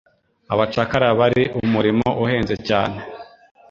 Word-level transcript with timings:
Abacakara 0.53 1.07
bari 1.19 1.43
umurimo 1.63 2.07
uhenze 2.23 2.55
cyane. 2.67 2.97